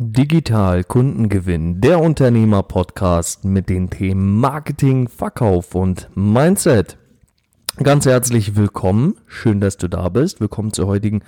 Digital 0.00 0.84
Kundengewinn, 0.84 1.80
der 1.80 2.00
Unternehmer-Podcast 2.00 3.44
mit 3.44 3.68
den 3.68 3.90
Themen 3.90 4.38
Marketing, 4.38 5.08
Verkauf 5.08 5.74
und 5.74 6.08
Mindset. 6.14 6.98
Ganz 7.82 8.06
herzlich 8.06 8.54
willkommen. 8.54 9.16
Schön, 9.26 9.60
dass 9.60 9.76
du 9.76 9.88
da 9.88 10.08
bist. 10.08 10.40
Willkommen 10.40 10.72
zur 10.72 10.86
heutigen 10.86 11.24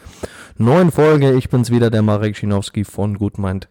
neuen 0.57 0.93
Folge. 0.93 1.33
Ich 1.33 1.49
bin's 1.49 1.73
wieder, 1.73 1.91
der 1.91 2.03
Marek 2.03 2.37
Schinowski 2.37 2.85
von 2.85 3.19
GoodMind 3.19 3.69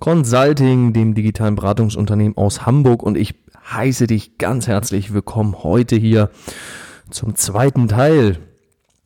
Consulting, 0.00 0.92
dem 0.92 1.14
digitalen 1.14 1.54
Beratungsunternehmen 1.54 2.36
aus 2.36 2.66
Hamburg 2.66 3.04
und 3.04 3.16
ich 3.16 3.36
heiße 3.72 4.08
dich 4.08 4.36
ganz 4.38 4.66
herzlich 4.66 5.14
willkommen 5.14 5.62
heute 5.62 5.94
hier 5.94 6.30
zum 7.08 7.36
zweiten 7.36 7.86
Teil 7.86 8.38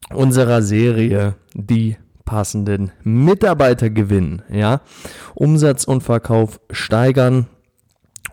unserer 0.08 0.62
Serie, 0.62 1.34
die 1.52 1.98
passenden 2.28 2.92
Mitarbeiter 3.04 3.88
gewinnen, 3.88 4.42
ja, 4.52 4.82
Umsatz 5.34 5.84
und 5.84 6.02
Verkauf 6.02 6.60
steigern 6.70 7.46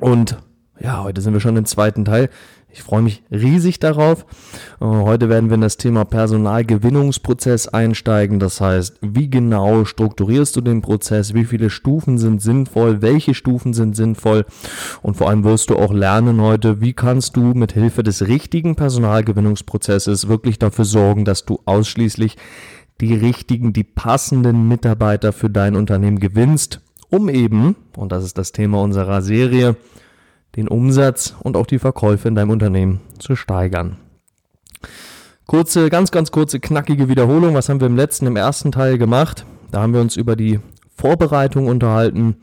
und 0.02 0.38
ja, 0.78 1.02
heute 1.02 1.22
sind 1.22 1.32
wir 1.32 1.40
schon 1.40 1.56
im 1.56 1.64
zweiten 1.64 2.04
Teil. 2.04 2.30
Ich 2.70 2.84
freue 2.84 3.02
mich 3.02 3.24
riesig 3.32 3.80
darauf. 3.80 4.26
Äh, 4.82 4.86
heute 4.86 5.30
werden 5.30 5.50
wir 5.50 5.56
in 5.56 5.62
das 5.62 5.78
Thema 5.78 6.04
Personalgewinnungsprozess 6.04 7.70
einsteigen. 7.70 8.38
Das 8.38 8.60
heißt, 8.60 8.98
wie 9.02 9.30
genau 9.30 9.86
strukturierst 9.86 10.58
du 10.58 10.60
den 10.60 10.82
Prozess? 10.82 11.34
Wie 11.34 11.46
viele 11.46 11.70
Stufen 11.70 12.18
sind 12.18 12.42
sinnvoll? 12.42 13.02
Welche 13.02 13.34
Stufen 13.34 13.74
sind 13.74 13.96
sinnvoll? 13.96 14.44
Und 15.02 15.16
vor 15.16 15.30
allem 15.30 15.46
wirst 15.46 15.70
du 15.70 15.78
auch 15.78 15.94
lernen 15.94 16.42
heute, 16.42 16.82
wie 16.82 16.92
kannst 16.92 17.38
du 17.38 17.54
mit 17.54 17.72
Hilfe 17.72 18.04
des 18.04 18.28
richtigen 18.28 18.76
Personalgewinnungsprozesses 18.76 20.28
wirklich 20.28 20.60
dafür 20.60 20.84
sorgen, 20.84 21.24
dass 21.24 21.46
du 21.46 21.62
ausschließlich 21.64 22.36
die 23.02 23.14
richtigen, 23.14 23.74
die 23.74 23.84
passenden 23.84 24.68
Mitarbeiter 24.68 25.34
für 25.34 25.50
dein 25.50 25.76
Unternehmen 25.76 26.20
gewinnst, 26.20 26.82
um 27.10 27.30
eben, 27.30 27.76
und 27.96 28.12
das 28.12 28.24
ist 28.24 28.38
das 28.38 28.52
Thema 28.52 28.82
unserer 28.82 29.22
Serie, 29.22 29.76
den 30.56 30.68
Umsatz 30.68 31.36
und 31.42 31.58
auch 31.58 31.66
die 31.66 31.80
Verkäufe 31.80 32.28
in 32.28 32.36
deinem 32.36 32.50
Unternehmen 32.50 33.02
zu 33.20 33.36
steigern. 33.36 33.98
Kurze, 35.46 35.90
ganz, 35.90 36.12
ganz 36.12 36.32
kurze, 36.32 36.60
knackige 36.60 37.08
Wiederholung. 37.08 37.54
Was 37.54 37.70
haben 37.70 37.80
wir 37.80 37.88
im 37.88 37.96
letzten, 37.96 38.26
im 38.26 38.36
ersten 38.36 38.72
Teil 38.72 38.98
gemacht? 38.98 39.46
Da 39.72 39.82
haben 39.82 39.94
wir 39.94 40.02
uns 40.02 40.16
über 40.16 40.36
die 40.36 40.60
Vorbereitung 40.96 41.68
unterhalten. 41.68 42.38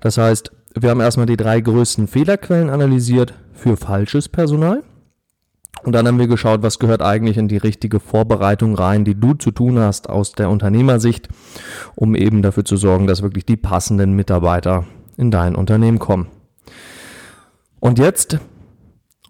Das 0.00 0.18
heißt, 0.18 0.50
wir 0.74 0.90
haben 0.90 1.00
erstmal 1.00 1.26
die 1.26 1.38
drei 1.38 1.60
größten 1.60 2.08
Fehlerquellen 2.08 2.68
analysiert 2.68 3.32
für 3.54 3.76
falsches 3.76 4.28
Personal. 4.28 4.82
Und 5.82 5.92
dann 5.92 6.06
haben 6.06 6.18
wir 6.18 6.26
geschaut, 6.26 6.62
was 6.62 6.78
gehört 6.78 7.02
eigentlich 7.02 7.36
in 7.36 7.48
die 7.48 7.58
richtige 7.58 8.00
Vorbereitung 8.00 8.74
rein, 8.74 9.04
die 9.04 9.14
du 9.14 9.34
zu 9.34 9.50
tun 9.50 9.78
hast 9.78 10.08
aus 10.08 10.32
der 10.32 10.50
Unternehmersicht, 10.50 11.28
um 11.94 12.14
eben 12.14 12.42
dafür 12.42 12.64
zu 12.64 12.76
sorgen, 12.76 13.06
dass 13.06 13.22
wirklich 13.22 13.46
die 13.46 13.56
passenden 13.56 14.14
Mitarbeiter 14.14 14.84
in 15.16 15.30
dein 15.30 15.54
Unternehmen 15.54 15.98
kommen. 15.98 16.28
Und 17.78 17.98
jetzt, 17.98 18.38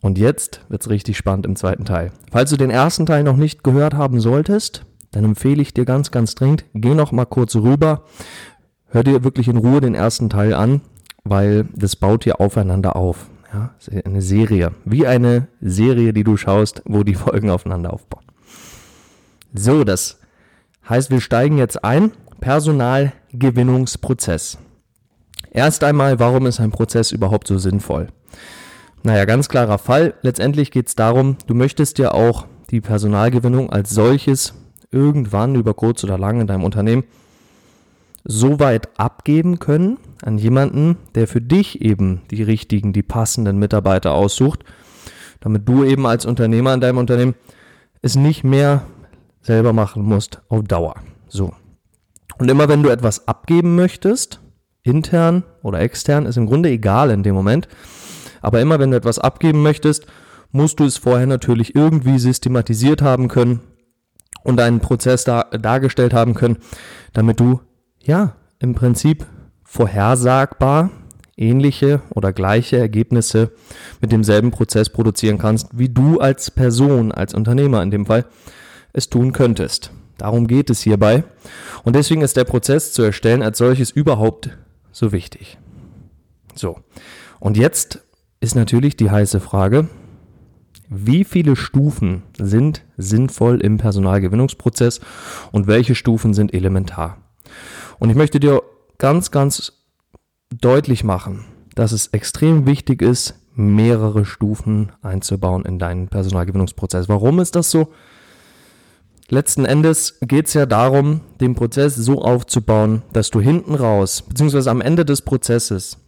und 0.01 0.19
jetzt 0.19 0.61
wird's 0.69 0.89
richtig 0.89 1.17
spannend 1.17 1.47
im 1.47 1.57
zweiten 1.57 1.85
Teil. 1.85 2.13
Falls 2.31 2.51
du 2.51 2.57
den 2.57 2.71
ersten 2.71 3.07
Teil 3.07 3.23
noch 3.23 3.37
nicht 3.37 3.63
gehört 3.63 3.95
haben 3.95 4.21
solltest, 4.21 4.87
dann 5.11 5.25
empfehle 5.25 5.63
ich 5.63 5.75
dir 5.75 5.85
ganz, 5.85 6.11
ganz 6.11 6.35
dringend, 6.35 6.65
geh 6.75 6.95
noch 6.95 7.13
mal 7.13 7.27
kurz 7.27 7.57
rüber, 7.57 8.05
hör 8.89 9.05
dir 9.05 9.25
wirklich 9.25 9.49
in 9.49 9.57
Ruhe 9.57 9.81
den 9.81 9.95
ersten 9.95 10.31
Teil 10.31 10.55
an, 10.55 10.81
weil 11.25 11.69
das 11.75 11.97
baut 11.97 12.25
hier 12.25 12.41
aufeinander 12.41 12.97
auf. 12.97 13.29
Ja, 13.53 13.75
eine 14.05 14.23
Serie. 14.23 14.73
Wie 14.85 15.07
eine 15.07 15.47
Serie, 15.61 16.13
die 16.13 16.25
du 16.25 16.37
schaust, 16.37 16.83
wo 16.85 17.05
die 17.05 17.15
Folgen 17.15 17.51
aufeinander 17.51 17.93
aufbauen. 17.93 18.25
So, 19.55 19.85
das 19.85 20.19
heißt, 20.89 21.11
wir 21.11 21.21
steigen 21.21 21.59
jetzt 21.59 21.85
ein. 21.85 22.11
Personalgewinnungsprozess. 22.41 24.59
Erst 25.51 25.85
einmal, 25.85 26.19
warum 26.19 26.47
ist 26.47 26.61
ein 26.61 26.71
Prozess 26.71 27.13
überhaupt 27.13 27.49
so 27.49 27.57
sinnvoll? 27.57 28.09
Naja, 29.03 29.25
ganz 29.25 29.49
klarer 29.49 29.79
Fall. 29.79 30.13
Letztendlich 30.21 30.71
geht 30.71 30.89
es 30.89 30.95
darum, 30.95 31.39
du 31.47 31.55
möchtest 31.55 31.97
ja 31.99 32.13
auch 32.13 32.45
die 32.71 32.83
Personalgewinnung 32.83 33.71
als 33.71 33.89
solches 33.91 34.53
irgendwann 34.91 35.55
über 35.55 35.73
kurz 35.75 36.03
oder 36.05 36.19
lang 36.19 36.41
in 36.41 36.47
deinem 36.47 36.65
Unternehmen 36.65 37.05
so 38.25 38.61
weit 38.61 38.99
abgeben 38.99 39.59
können 39.59 39.99
an 40.23 40.39
jemanden, 40.39 40.97
der 41.15 41.27
für 41.27 41.41
dich 41.41 41.81
eben 41.83 42.23
die 42.31 42.43
richtigen, 42.43 42.93
die 42.93 43.03
passenden 43.03 43.59
Mitarbeiter 43.59 44.13
aussucht, 44.13 44.65
damit 45.41 45.69
du 45.69 45.85
eben 45.85 46.07
als 46.07 46.27
Unternehmer 46.27 46.75
in 46.75 46.81
deinem 46.81 46.99
Unternehmen 46.99 47.35
es 48.03 48.17
nicht 48.17 48.45
mehr 48.45 48.83
selber 49.43 49.73
machen 49.73 50.03
musst 50.03 50.43
auf 50.49 50.63
Dauer. 50.65 50.97
So. 51.29 51.53
Und 52.39 52.51
immer 52.51 52.69
wenn 52.69 52.83
du 52.83 52.89
etwas 52.89 53.27
abgeben 53.29 53.77
möchtest, 53.77 54.41
intern 54.83 55.45
oder 55.63 55.81
extern, 55.81 56.27
ist 56.27 56.37
im 56.37 56.47
Grunde 56.47 56.69
egal 56.69 57.11
in 57.11 57.23
dem 57.23 57.35
Moment. 57.35 57.69
Aber 58.43 58.61
immer 58.61 58.79
wenn 58.79 58.91
du 58.91 58.97
etwas 58.97 59.19
abgeben 59.19 59.63
möchtest, 59.63 60.07
musst 60.53 60.81
du 60.81 60.85
es 60.85 60.97
vorher 60.97 61.27
natürlich 61.27 61.75
irgendwie 61.75 62.19
systematisiert 62.19 63.03
haben 63.03 63.29
können 63.29 63.61
und 64.45 64.61
einen 64.61 64.81
Prozess 64.81 65.25
da, 65.25 65.43
dargestellt 65.43 66.15
haben 66.15 66.35
können, 66.35 66.59
damit 67.13 67.41
du 67.41 67.61
ja, 68.03 68.37
im 68.59 68.75
Prinzip 68.75 69.27
vorhersagbar 69.77 70.91
ähnliche 71.37 72.01
oder 72.09 72.33
gleiche 72.33 72.79
Ergebnisse 72.79 73.53
mit 74.01 74.11
demselben 74.11 74.51
Prozess 74.51 74.89
produzieren 74.89 75.37
kannst, 75.37 75.69
wie 75.73 75.91
du 75.91 76.19
als 76.19 76.51
Person, 76.51 77.13
als 77.13 77.35
Unternehmer 77.35 77.83
in 77.83 77.91
dem 77.91 78.07
Fall 78.07 78.25
es 78.95 79.11
tun 79.11 79.33
könntest. 79.33 79.91
Darum 80.17 80.47
geht 80.47 80.71
es 80.71 80.81
hierbei. 80.81 81.25
Und 81.85 81.95
deswegen 81.95 82.23
ist 82.23 82.39
der 82.39 82.45
Prozess 82.45 82.95
zu 82.95 83.03
erstellen 83.03 83.43
als 83.43 83.59
solches 83.59 83.91
überhaupt 83.91 84.49
so 84.93 85.13
wichtig. 85.13 85.59
So. 86.55 86.81
Und 87.39 87.59
jetzt 87.59 88.01
ist 88.41 88.57
natürlich 88.57 88.97
die 88.97 89.11
heiße 89.11 89.41
Frage, 89.41 89.89
wie 90.89 91.25
viele 91.25 91.55
Stufen 91.55 92.23
sind 92.39 92.83
sinnvoll 92.97 93.61
im 93.61 93.77
Personalgewinnungsprozess 93.77 95.01
und 95.53 95.67
welche 95.67 95.95
Stufen 95.95 96.33
sind 96.33 96.55
elementar? 96.55 97.19
Und 97.99 98.09
ich 98.09 98.17
möchte 98.17 98.41
dir 98.41 98.63
ganz, 98.99 99.31
ganz 99.31 99.73
deutlich 100.51 101.05
machen, 101.05 101.45
dass 101.75 101.93
es 101.93 102.09
extrem 102.09 102.67
wichtig 102.67 103.03
ist, 103.03 103.35
mehrere 103.55 104.25
Stufen 104.25 104.93
einzubauen 105.03 105.65
in 105.65 105.79
deinen 105.79 106.09
Personalgewinnungsprozess. 106.09 107.09
Warum 107.09 107.41
ist 107.41 107.57
das 107.57 107.71
so? 107.71 107.93
Letzten 109.29 109.65
Endes 109.65 110.19
geht 110.21 110.47
es 110.47 110.55
ja 110.55 110.67
darum, 110.67 111.21
den 111.41 111.57
Prozess 111.57 111.97
so 111.97 112.23
aufzubauen, 112.23 113.03
dass 113.13 113.31
du 113.31 113.41
hinten 113.41 113.75
raus, 113.75 114.23
beziehungsweise 114.23 114.71
am 114.71 114.81
Ende 114.81 115.05
des 115.05 115.23
Prozesses, 115.23 115.99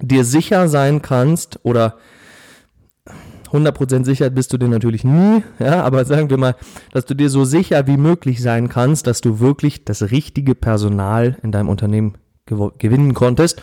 dir 0.00 0.24
sicher 0.24 0.68
sein 0.68 1.02
kannst 1.02 1.58
oder 1.64 1.96
100% 3.56 4.04
sicher 4.04 4.30
bist 4.30 4.52
du 4.52 4.58
dir 4.58 4.68
natürlich 4.68 5.04
nie, 5.04 5.42
ja, 5.58 5.82
aber 5.82 6.04
sagen 6.04 6.30
wir 6.30 6.36
mal, 6.36 6.56
dass 6.92 7.06
du 7.06 7.14
dir 7.14 7.30
so 7.30 7.44
sicher 7.44 7.86
wie 7.86 7.96
möglich 7.96 8.42
sein 8.42 8.68
kannst, 8.68 9.06
dass 9.06 9.20
du 9.20 9.40
wirklich 9.40 9.84
das 9.84 10.10
richtige 10.10 10.54
Personal 10.54 11.36
in 11.42 11.52
deinem 11.52 11.68
Unternehmen 11.68 12.18
gewinnen 12.46 13.14
konntest 13.14 13.62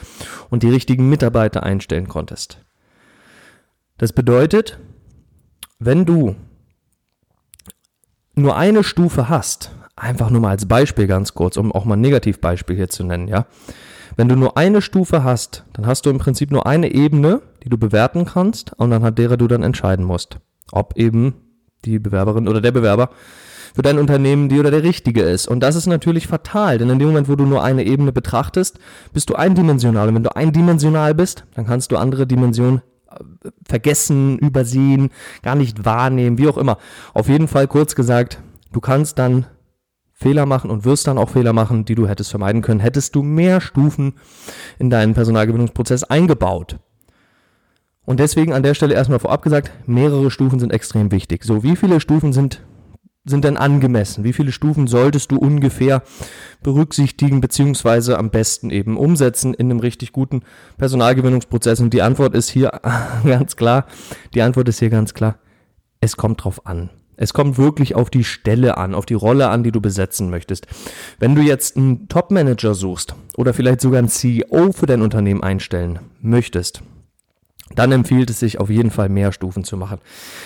und 0.50 0.64
die 0.64 0.70
richtigen 0.70 1.10
Mitarbeiter 1.10 1.64
einstellen 1.64 2.08
konntest. 2.08 2.60
Das 3.98 4.12
bedeutet, 4.12 4.80
wenn 5.80 6.06
du 6.06 6.36
nur 8.36 8.58
eine 8.58 8.84
Stufe 8.84 9.30
hast, 9.30 9.72
einfach 9.96 10.30
nur 10.30 10.42
mal 10.42 10.50
als 10.50 10.68
Beispiel 10.68 11.08
ganz 11.08 11.34
kurz, 11.34 11.58
um 11.58 11.72
auch 11.72 11.86
mal 11.86 11.96
ein 11.96 12.02
Negativbeispiel 12.02 12.76
hier 12.76 12.90
zu 12.90 13.04
nennen, 13.04 13.28
ja. 13.28 13.46
Wenn 14.16 14.30
du 14.30 14.36
nur 14.36 14.58
eine 14.58 14.82
Stufe 14.82 15.24
hast, 15.24 15.64
dann 15.74 15.88
hast 15.88 16.06
du 16.06 16.12
im 16.12 16.20
Prinzip 16.20 16.52
nur 16.52 16.68
eine 16.68 16.92
Ebene, 16.94 17.42
die 17.64 17.70
du 17.70 17.78
bewerten 17.78 18.26
kannst 18.26 18.74
und 18.74 18.92
anhand 18.92 19.18
derer 19.18 19.38
du 19.38 19.48
dann 19.48 19.64
entscheiden 19.64 20.06
musst, 20.06 20.40
ob 20.72 20.98
eben 20.98 21.36
die 21.86 22.00
Bewerberin 22.00 22.48
oder 22.48 22.62
der 22.62 22.72
Bewerber 22.72 23.10
für 23.74 23.82
dein 23.82 23.98
Unternehmen 23.98 24.50
die 24.50 24.60
oder 24.60 24.72
der 24.72 24.84
richtige 24.84 25.24
ist. 25.24 25.48
Und 25.48 25.62
das 25.62 25.76
ist 25.76 25.88
natürlich 25.88 26.28
fatal, 26.28 26.78
denn 26.78 26.90
in 26.90 27.00
dem 27.00 27.08
Moment, 27.10 27.28
wo 27.28 27.36
du 27.36 27.46
nur 27.46 27.64
eine 27.64 27.84
Ebene 27.84 28.12
betrachtest, 28.12 28.80
bist 29.14 29.30
du 29.30 29.36
eindimensional. 29.36 30.10
Und 30.10 30.16
wenn 30.16 30.24
du 30.24 30.36
eindimensional 30.36 31.16
bist, 31.16 31.46
dann 31.56 31.66
kannst 31.66 31.92
du 31.92 31.98
andere 31.98 32.28
Dimensionen 32.28 32.82
äh, 33.10 33.50
vergessen, 33.68 34.38
übersehen, 34.38 35.10
gar 35.42 35.56
nicht 35.56 35.86
wahrnehmen, 35.86 36.38
wie 36.38 36.48
auch 36.48 36.58
immer. 36.58 36.78
Auf 37.14 37.30
jeden 37.30 37.48
Fall 37.48 37.68
kurz 37.68 37.96
gesagt, 37.96 38.42
du 38.72 38.80
kannst 38.80 39.18
dann 39.18 39.48
Fehler 40.14 40.46
machen 40.46 40.70
und 40.70 40.86
wirst 40.86 41.08
dann 41.08 41.18
auch 41.18 41.30
Fehler 41.30 41.54
machen, 41.54 41.84
die 41.84 41.96
du 41.96 42.08
hättest 42.08 42.30
vermeiden 42.30 42.62
können, 42.62 42.80
hättest 42.80 43.16
du 43.16 43.24
mehr 43.24 43.60
Stufen 43.60 44.14
in 44.78 44.90
deinen 44.90 45.16
Personalgewinnungsprozess 45.16 46.04
eingebaut. 46.04 46.78
Und 48.06 48.20
deswegen 48.20 48.54
an 48.54 48.64
der 48.64 48.74
Stelle 48.74 48.94
erstmal 48.94 49.20
vorab 49.20 49.42
gesagt, 49.42 49.72
mehrere 49.88 50.30
Stufen 50.30 50.60
sind 50.60 50.74
extrem 50.74 51.12
wichtig. 51.12 51.44
So, 51.44 51.64
wie 51.64 51.76
viele 51.76 52.02
Stufen 52.02 52.34
sind, 52.34 52.62
sind 53.24 53.46
denn 53.46 53.56
angemessen? 53.56 54.26
Wie 54.26 54.34
viele 54.34 54.52
Stufen 54.52 54.88
solltest 54.88 55.32
du 55.32 55.38
ungefähr 55.38 56.04
berücksichtigen, 56.62 57.40
beziehungsweise 57.40 58.18
am 58.18 58.30
besten 58.30 58.70
eben 58.72 58.98
umsetzen 58.98 59.54
in 59.54 59.72
einem 59.72 59.80
richtig 59.80 60.12
guten 60.12 60.42
Personalgewinnungsprozess? 60.78 61.80
Und 61.80 61.94
die 61.94 62.02
Antwort 62.02 62.36
ist 62.36 62.50
hier 62.50 62.72
ganz 63.24 63.56
klar, 63.56 63.86
die 64.34 64.42
Antwort 64.42 64.68
ist 64.68 64.80
hier 64.80 64.90
ganz 64.90 65.14
klar, 65.14 65.38
es 66.02 66.18
kommt 66.18 66.44
drauf 66.44 66.66
an. 66.66 66.90
Es 67.16 67.34
kommt 67.34 67.58
wirklich 67.58 67.96
auf 67.96 68.10
die 68.10 68.24
Stelle 68.24 68.78
an, 68.78 68.96
auf 68.96 69.06
die 69.06 69.14
Rolle 69.14 69.48
an, 69.48 69.64
die 69.64 69.72
du 69.72 69.80
besetzen 69.80 70.30
möchtest. 70.30 70.68
Wenn 71.20 71.36
du 71.36 71.42
jetzt 71.42 71.78
einen 71.78 72.10
Top-Manager 72.10 72.74
suchst 72.74 73.16
oder 73.38 73.54
vielleicht 73.54 73.82
sogar 73.82 74.00
einen 74.00 74.10
CEO 74.10 74.72
für 74.74 74.88
dein 74.88 75.02
Unternehmen 75.04 75.44
einstellen 75.44 76.00
möchtest, 76.22 76.82
dann 77.76 77.92
empfiehlt 77.92 78.30
es 78.30 78.40
sich 78.40 78.60
auf 78.60 78.70
jeden 78.70 78.92
Fall 78.92 79.10
mehr 79.10 79.32
Stufen 79.32 79.64
zu 79.64 79.78
machen. 79.78 80.00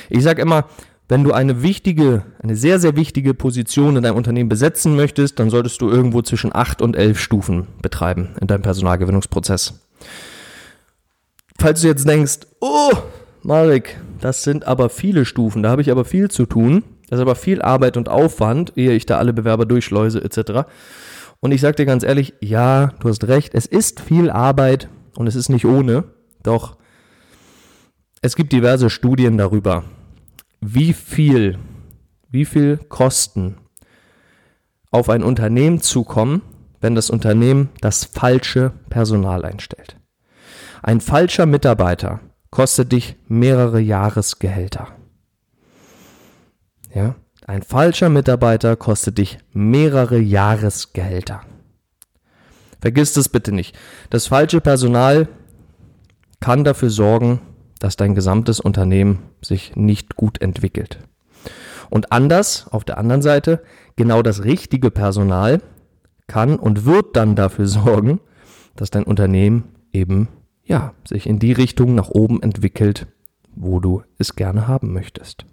Ich 0.09 0.23
sage 0.23 0.41
immer, 0.41 0.65
wenn 1.09 1.23
du 1.23 1.31
eine 1.31 1.63
wichtige, 1.63 2.23
eine 2.41 2.55
sehr, 2.55 2.79
sehr 2.79 2.95
wichtige 2.95 3.33
Position 3.33 3.95
in 3.95 4.03
deinem 4.03 4.17
Unternehmen 4.17 4.49
besetzen 4.49 4.95
möchtest, 4.95 5.39
dann 5.39 5.49
solltest 5.49 5.81
du 5.81 5.89
irgendwo 5.89 6.21
zwischen 6.21 6.53
acht 6.53 6.81
und 6.81 6.95
elf 6.97 7.19
Stufen 7.19 7.67
betreiben 7.81 8.29
in 8.41 8.47
deinem 8.47 8.61
Personalgewinnungsprozess. 8.61 9.79
Falls 11.59 11.81
du 11.81 11.87
jetzt 11.87 12.07
denkst, 12.07 12.39
oh, 12.59 12.91
Marek, 13.41 13.97
das 14.19 14.43
sind 14.43 14.67
aber 14.67 14.89
viele 14.89 15.25
Stufen, 15.25 15.63
da 15.63 15.69
habe 15.69 15.81
ich 15.81 15.91
aber 15.91 16.03
viel 16.03 16.29
zu 16.29 16.45
tun, 16.45 16.83
das 17.09 17.19
ist 17.19 17.21
aber 17.21 17.35
viel 17.35 17.61
Arbeit 17.61 17.95
und 17.95 18.09
Aufwand, 18.09 18.73
ehe 18.75 18.91
ich 18.91 19.05
da 19.05 19.17
alle 19.17 19.31
Bewerber 19.31 19.65
durchschleuse 19.65 20.21
etc. 20.21 20.67
Und 21.39 21.53
ich 21.53 21.61
sage 21.61 21.77
dir 21.77 21.85
ganz 21.85 22.03
ehrlich, 22.03 22.33
ja, 22.41 22.93
du 22.99 23.07
hast 23.07 23.27
recht, 23.27 23.55
es 23.55 23.65
ist 23.65 24.01
viel 24.01 24.29
Arbeit 24.29 24.89
und 25.15 25.27
es 25.27 25.35
ist 25.35 25.47
nicht 25.49 25.65
ohne, 25.65 26.03
doch 26.43 26.75
es 28.21 28.35
gibt 28.35 28.51
diverse 28.51 28.89
Studien 28.89 29.37
darüber, 29.37 29.83
wie 30.59 30.93
viel, 30.93 31.59
wie 32.29 32.45
viel 32.45 32.77
Kosten 32.77 33.57
auf 34.91 35.09
ein 35.09 35.23
Unternehmen 35.23 35.81
zukommen, 35.81 36.41
wenn 36.79 36.95
das 36.95 37.09
Unternehmen 37.09 37.69
das 37.81 38.05
falsche 38.05 38.71
Personal 38.89 39.45
einstellt. 39.45 39.97
Ein 40.81 41.01
falscher 41.01 41.45
Mitarbeiter 41.45 42.21
kostet 42.49 42.91
dich 42.91 43.15
mehrere 43.27 43.79
Jahresgehälter. 43.79 44.87
Ja, 46.93 47.15
ein 47.45 47.61
falscher 47.61 48.09
Mitarbeiter 48.09 48.75
kostet 48.75 49.17
dich 49.17 49.37
mehrere 49.53 50.17
Jahresgehälter. 50.17 51.41
Vergiss 52.79 53.13
das 53.13 53.29
bitte 53.29 53.51
nicht. 53.51 53.77
Das 54.09 54.27
falsche 54.27 54.61
Personal 54.61 55.27
kann 56.39 56.63
dafür 56.63 56.89
sorgen, 56.89 57.41
dass 57.79 57.95
dein 57.95 58.15
gesamtes 58.15 58.59
Unternehmen 58.59 59.19
sich 59.41 59.75
nicht 59.75 60.15
gut 60.15 60.41
entwickelt. 60.41 60.99
Und 61.89 62.11
anders, 62.11 62.67
auf 62.69 62.83
der 62.83 62.97
anderen 62.97 63.21
Seite, 63.21 63.61
genau 63.95 64.21
das 64.21 64.43
richtige 64.43 64.91
Personal 64.91 65.61
kann 66.27 66.57
und 66.57 66.85
wird 66.85 67.15
dann 67.15 67.35
dafür 67.35 67.67
sorgen, 67.67 68.19
dass 68.75 68.89
dein 68.89 69.03
Unternehmen 69.03 69.65
eben, 69.91 70.27
ja, 70.63 70.93
sich 71.07 71.27
in 71.27 71.39
die 71.39 71.53
Richtung 71.53 71.95
nach 71.95 72.09
oben 72.09 72.41
entwickelt, 72.43 73.07
wo 73.55 73.79
du 73.79 74.03
es 74.17 74.35
gerne 74.35 74.67
haben 74.67 74.93
möchtest. 74.93 75.45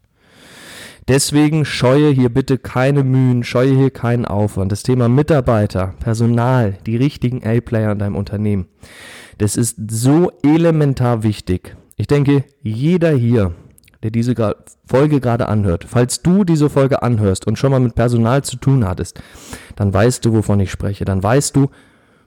Deswegen 1.07 1.67
scheue 1.67 2.11
hier 2.11 2.31
bitte 2.31 2.57
keine 2.57 3.05
Mühen, 3.05 3.45
scheue 3.45 3.77
hier 3.77 3.91
keinen 3.91 4.25
Aufwand. 4.25 4.73
Das 4.73 4.83
Thema 4.83 5.09
Mitarbeiter, 5.09 5.95
Personal, 6.01 6.79
die 6.87 6.97
richtigen 6.97 7.45
A-Player 7.45 7.93
in 7.93 7.99
deinem 7.99 8.17
Unternehmen, 8.17 8.67
das 9.37 9.57
ist 9.57 9.77
so 9.91 10.33
elementar 10.43 11.23
wichtig. 11.23 11.77
Ich 11.97 12.07
denke, 12.07 12.45
jeder 12.63 13.11
hier, 13.11 13.55
der 14.03 14.11
diese 14.11 14.35
Folge 14.85 15.21
gerade 15.21 15.49
anhört, 15.49 15.85
falls 15.89 16.23
du 16.23 16.45
diese 16.45 16.69
Folge 16.69 17.03
anhörst 17.03 17.47
und 17.47 17.59
schon 17.59 17.71
mal 17.71 17.81
mit 17.81 17.95
Personal 17.95 18.43
zu 18.43 18.57
tun 18.57 18.87
hattest, 18.87 19.23
dann 19.77 19.95
weißt 19.95 20.25
du, 20.25 20.33
wovon 20.33 20.61
ich 20.61 20.71
spreche. 20.71 21.05
Dann 21.05 21.23
weißt 21.23 21.55
du, 21.57 21.71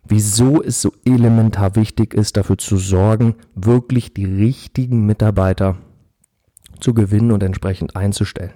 wieso 0.08 0.64
es 0.64 0.81
so 0.81 0.92
elementar 1.06 1.75
wichtig 1.75 2.14
ist, 2.14 2.38
dafür 2.38 2.58
zu 2.58 2.78
sorgen, 2.78 3.36
wirklich 3.56 4.14
die 4.14 4.25
richtigen 4.25 5.06
Mitarbeiter 5.06 5.78
zu 6.80 6.94
gewinnen 6.94 7.31
und 7.31 7.44
entsprechend 7.44 7.96
einzustellen. 7.96 8.54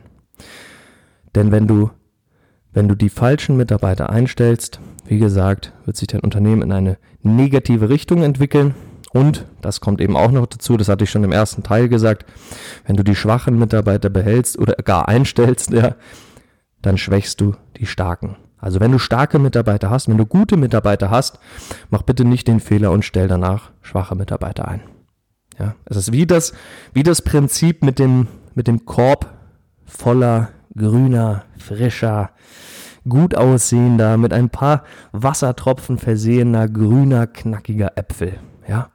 Denn 1.35 1.51
wenn 1.51 1.67
du, 1.67 1.91
wenn 2.71 2.87
du 2.87 2.95
die 2.95 3.09
falschen 3.09 3.57
Mitarbeiter 3.57 4.09
einstellst, 4.09 4.79
wie 5.05 5.19
gesagt, 5.19 5.73
wird 5.85 5.97
sich 5.97 6.07
dein 6.07 6.21
Unternehmen 6.21 6.61
in 6.61 6.71
eine 6.71 6.97
negative 7.21 7.89
Richtung 7.89 8.23
entwickeln 8.23 8.75
und, 9.13 9.45
das 9.61 9.81
kommt 9.81 9.99
eben 9.99 10.15
auch 10.15 10.31
noch 10.31 10.45
dazu, 10.45 10.77
das 10.77 10.87
hatte 10.87 11.03
ich 11.03 11.09
schon 11.09 11.23
im 11.23 11.31
ersten 11.31 11.63
Teil 11.63 11.89
gesagt, 11.89 12.25
wenn 12.85 12.95
du 12.95 13.03
die 13.03 13.15
schwachen 13.15 13.59
Mitarbeiter 13.59 14.09
behältst 14.09 14.57
oder 14.57 14.75
gar 14.75 15.07
einstellst, 15.09 15.71
ja, 15.71 15.95
dann 16.81 16.97
schwächst 16.97 17.41
du 17.41 17.55
die 17.77 17.85
starken. 17.85 18.37
Also 18.57 18.79
wenn 18.79 18.91
du 18.91 18.99
starke 18.99 19.39
Mitarbeiter 19.39 19.89
hast, 19.89 20.07
wenn 20.07 20.17
du 20.17 20.25
gute 20.25 20.55
Mitarbeiter 20.55 21.09
hast, 21.09 21.39
mach 21.89 22.03
bitte 22.03 22.23
nicht 22.23 22.47
den 22.47 22.59
Fehler 22.59 22.91
und 22.91 23.03
stell 23.03 23.27
danach 23.27 23.71
schwache 23.81 24.15
Mitarbeiter 24.15 24.67
ein. 24.67 24.81
Ja, 25.59 25.75
es 25.85 25.97
ist 25.97 26.11
wie 26.11 26.25
das, 26.25 26.53
wie 26.93 27.03
das 27.03 27.21
Prinzip 27.21 27.83
mit 27.83 27.99
dem, 27.99 28.27
mit 28.53 28.67
dem 28.67 28.85
Korb 28.85 29.33
voller 29.85 30.49
grüner, 30.75 31.43
frischer, 31.57 32.31
gut 33.07 33.35
aussehender, 33.35 34.17
mit 34.17 34.31
ein 34.31 34.49
paar 34.49 34.83
Wassertropfen 35.11 35.97
versehener, 35.97 36.69
grüner, 36.69 37.27
knackiger 37.27 37.97
Äpfel. 37.97 38.39
Ja, 38.67 38.89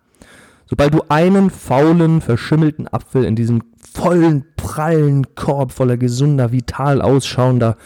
Sobald 0.69 0.95
du 0.95 1.03
einen 1.09 1.51
faulen, 1.51 2.21
verschimmelten 2.21 2.89
Apfel 2.89 3.25
in 3.25 3.37
diesen 3.37 3.63
vollen, 3.79 4.45
prallen 4.57 5.35
Korb 5.35 5.73
voller 5.73 5.97
gesunder, 5.97 6.51
vital 6.51 7.01
ausschauender, 7.01 7.77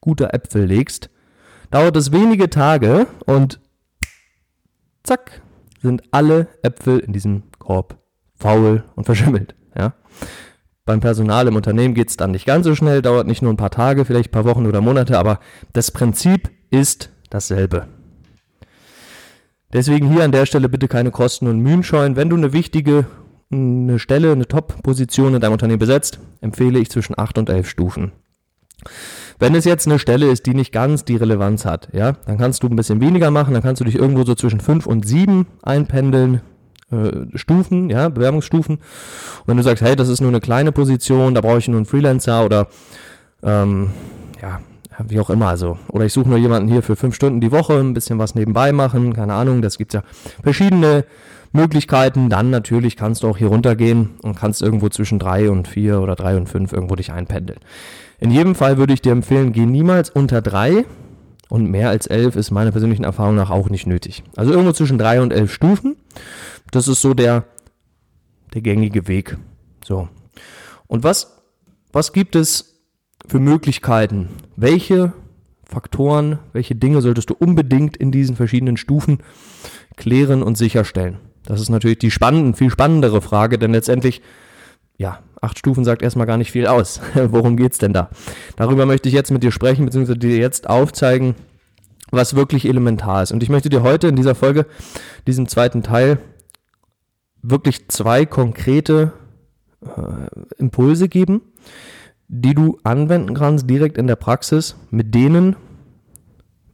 guter 0.00 0.32
Äpfel 0.32 0.64
legst, 0.64 1.10
dauert 1.70 1.96
es 1.96 2.12
wenige 2.12 2.48
Tage 2.48 3.06
und 3.26 3.60
zack, 5.02 5.42
sind 5.82 6.02
alle 6.12 6.48
Äpfel 6.62 7.00
in 7.00 7.12
diesem 7.12 7.42
Korb 7.58 7.98
faul 8.36 8.84
und 8.94 9.04
verschimmelt. 9.06 9.54
Ja? 9.76 9.94
Beim 10.84 11.00
Personal 11.00 11.48
im 11.48 11.56
Unternehmen 11.56 11.94
geht 11.94 12.10
es 12.10 12.16
dann 12.16 12.30
nicht 12.30 12.46
ganz 12.46 12.64
so 12.64 12.74
schnell, 12.74 13.02
dauert 13.02 13.26
nicht 13.26 13.42
nur 13.42 13.52
ein 13.52 13.56
paar 13.56 13.70
Tage, 13.70 14.04
vielleicht 14.04 14.30
ein 14.30 14.32
paar 14.32 14.44
Wochen 14.44 14.66
oder 14.66 14.80
Monate, 14.80 15.18
aber 15.18 15.40
das 15.72 15.90
Prinzip 15.90 16.50
ist 16.70 17.10
dasselbe. 17.28 17.88
Deswegen 19.72 20.10
hier 20.10 20.24
an 20.24 20.32
der 20.32 20.46
Stelle 20.46 20.68
bitte 20.68 20.88
keine 20.88 21.10
Kosten 21.10 21.46
und 21.46 21.60
Mühen 21.60 21.82
scheuen. 21.82 22.16
Wenn 22.16 22.28
du 22.28 22.36
eine 22.36 22.52
wichtige 22.52 23.06
eine 23.52 23.98
Stelle, 23.98 24.32
eine 24.32 24.46
Top-Position 24.46 25.34
in 25.34 25.40
deinem 25.40 25.52
Unternehmen 25.52 25.80
besetzt, 25.80 26.20
empfehle 26.40 26.78
ich 26.78 26.90
zwischen 26.90 27.18
8 27.18 27.38
und 27.38 27.50
11 27.50 27.68
Stufen. 27.68 28.12
Wenn 29.38 29.54
es 29.54 29.64
jetzt 29.64 29.86
eine 29.86 29.98
Stelle 29.98 30.30
ist, 30.30 30.46
die 30.46 30.54
nicht 30.54 30.72
ganz 30.72 31.04
die 31.04 31.16
Relevanz 31.16 31.64
hat, 31.64 31.88
ja, 31.92 32.12
dann 32.26 32.38
kannst 32.38 32.62
du 32.62 32.68
ein 32.68 32.76
bisschen 32.76 33.00
weniger 33.00 33.30
machen, 33.30 33.54
dann 33.54 33.62
kannst 33.62 33.80
du 33.80 33.84
dich 33.84 33.96
irgendwo 33.96 34.24
so 34.24 34.34
zwischen 34.34 34.60
5 34.60 34.86
und 34.86 35.06
7 35.06 35.46
einpendeln, 35.62 36.42
äh, 36.90 37.36
Stufen, 37.36 37.90
ja, 37.90 38.08
Bewerbungsstufen. 38.08 38.76
Und 38.76 39.46
wenn 39.46 39.56
du 39.56 39.62
sagst, 39.62 39.82
hey, 39.82 39.96
das 39.96 40.08
ist 40.08 40.20
nur 40.20 40.30
eine 40.30 40.40
kleine 40.40 40.72
Position, 40.72 41.34
da 41.34 41.40
brauche 41.40 41.58
ich 41.58 41.68
nur 41.68 41.78
einen 41.78 41.86
Freelancer 41.86 42.44
oder 42.44 42.68
ähm, 43.42 43.90
ja, 44.40 44.60
wie 45.08 45.20
auch 45.20 45.30
immer. 45.30 45.48
Also, 45.48 45.78
oder 45.88 46.04
ich 46.04 46.12
suche 46.12 46.28
nur 46.28 46.38
jemanden 46.38 46.68
hier 46.68 46.82
für 46.82 46.96
fünf 46.96 47.14
Stunden 47.14 47.40
die 47.40 47.52
Woche, 47.52 47.78
ein 47.78 47.94
bisschen 47.94 48.18
was 48.18 48.34
nebenbei 48.34 48.72
machen, 48.72 49.12
keine 49.12 49.34
Ahnung, 49.34 49.62
das 49.62 49.78
gibt's 49.78 49.94
ja 49.94 50.02
verschiedene 50.42 51.04
Möglichkeiten. 51.52 52.28
Dann 52.28 52.50
natürlich 52.50 52.96
kannst 52.96 53.22
du 53.22 53.28
auch 53.28 53.36
hier 53.36 53.48
runtergehen 53.48 54.10
und 54.22 54.36
kannst 54.36 54.62
irgendwo 54.62 54.88
zwischen 54.88 55.18
drei 55.18 55.50
und 55.50 55.68
vier 55.68 56.00
oder 56.00 56.16
drei 56.16 56.36
und 56.36 56.48
fünf 56.48 56.72
irgendwo 56.72 56.94
dich 56.96 57.12
einpendeln. 57.12 57.60
In 58.18 58.30
jedem 58.30 58.54
Fall 58.54 58.76
würde 58.76 58.92
ich 58.92 59.02
dir 59.02 59.12
empfehlen, 59.12 59.52
geh 59.52 59.66
niemals 59.66 60.10
unter 60.10 60.42
drei 60.42 60.84
und 61.48 61.68
mehr 61.68 61.88
als 61.88 62.06
elf 62.06 62.36
ist 62.36 62.50
meiner 62.50 62.70
persönlichen 62.70 63.04
Erfahrung 63.04 63.34
nach 63.34 63.50
auch 63.50 63.70
nicht 63.70 63.86
nötig. 63.86 64.22
Also 64.36 64.52
irgendwo 64.52 64.72
zwischen 64.72 64.98
drei 64.98 65.20
und 65.20 65.32
elf 65.32 65.52
Stufen. 65.52 65.96
Das 66.70 66.86
ist 66.86 67.00
so 67.02 67.14
der, 67.14 67.44
der 68.54 68.62
gängige 68.62 69.08
Weg. 69.08 69.36
So. 69.84 70.08
Und 70.86 71.02
was, 71.02 71.42
was 71.92 72.12
gibt 72.12 72.36
es 72.36 72.69
für 73.30 73.38
Möglichkeiten? 73.38 74.28
Welche 74.56 75.12
Faktoren, 75.64 76.40
welche 76.52 76.74
Dinge 76.74 77.00
solltest 77.00 77.30
du 77.30 77.34
unbedingt 77.34 77.96
in 77.96 78.10
diesen 78.10 78.34
verschiedenen 78.34 78.76
Stufen 78.76 79.18
klären 79.96 80.42
und 80.42 80.58
sicherstellen? 80.58 81.18
Das 81.44 81.60
ist 81.60 81.68
natürlich 81.68 82.00
die 82.00 82.10
spannende, 82.10 82.58
viel 82.58 82.70
spannendere 82.70 83.22
Frage, 83.22 83.56
denn 83.56 83.70
letztendlich, 83.70 84.20
ja, 84.98 85.20
acht 85.40 85.60
Stufen 85.60 85.84
sagt 85.84 86.02
erstmal 86.02 86.26
gar 86.26 86.38
nicht 86.38 86.50
viel 86.50 86.66
aus. 86.66 87.00
Worum 87.14 87.56
geht's 87.56 87.78
denn 87.78 87.92
da? 87.92 88.10
Darüber 88.56 88.84
möchte 88.84 89.08
ich 89.08 89.14
jetzt 89.14 89.30
mit 89.30 89.44
dir 89.44 89.52
sprechen, 89.52 89.84
beziehungsweise 89.84 90.18
dir 90.18 90.36
jetzt 90.36 90.68
aufzeigen, 90.68 91.36
was 92.10 92.34
wirklich 92.34 92.66
elementar 92.66 93.22
ist. 93.22 93.30
Und 93.30 93.44
ich 93.44 93.48
möchte 93.48 93.68
dir 93.68 93.84
heute 93.84 94.08
in 94.08 94.16
dieser 94.16 94.34
Folge, 94.34 94.66
diesem 95.28 95.46
zweiten 95.46 95.84
Teil, 95.84 96.18
wirklich 97.42 97.88
zwei 97.88 98.26
konkrete 98.26 99.12
äh, 99.82 100.26
Impulse 100.58 101.08
geben, 101.08 101.42
die 102.32 102.54
du 102.54 102.78
anwenden 102.84 103.34
kannst 103.34 103.68
direkt 103.68 103.98
in 103.98 104.06
der 104.06 104.14
Praxis, 104.14 104.76
mit 104.90 105.14
denen, 105.16 105.56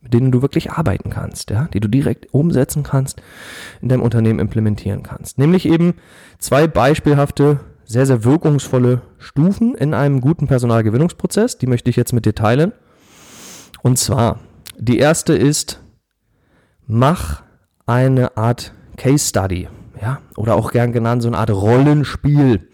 mit 0.03 0.13
denen 0.13 0.31
du 0.31 0.43
wirklich 0.43 0.71
arbeiten 0.71 1.09
kannst, 1.09 1.51
ja, 1.51 1.67
die 1.73 1.81
du 1.81 1.89
direkt 1.89 2.33
umsetzen 2.35 2.83
kannst, 2.83 3.23
in 3.81 3.89
deinem 3.89 4.03
Unternehmen 4.03 4.39
implementieren 4.39 5.03
kannst. 5.03 5.39
Nämlich 5.39 5.67
eben 5.67 5.95
zwei 6.39 6.67
beispielhafte, 6.67 7.61
sehr, 7.87 8.05
sehr 8.05 8.23
wirkungsvolle 8.23 9.01
Stufen 9.17 9.75
in 9.75 9.95
einem 9.95 10.21
guten 10.21 10.47
Personalgewinnungsprozess. 10.47 11.57
Die 11.57 11.67
möchte 11.67 11.89
ich 11.89 11.97
jetzt 11.97 12.13
mit 12.13 12.27
dir 12.27 12.35
teilen. 12.35 12.73
Und 13.83 13.99
zwar, 13.99 14.41
die 14.77 14.99
erste 14.99 15.33
ist, 15.33 15.81
mach 16.87 17.45
eine 17.87 18.37
Art 18.37 18.75
Case 18.99 19.27
Study. 19.27 19.69
Ja, 20.01 20.21
oder 20.37 20.57
auch 20.57 20.73
gern 20.73 20.93
genannt 20.93 21.23
so 21.23 21.29
eine 21.29 21.39
Art 21.39 21.51
Rollenspiel 21.51 22.69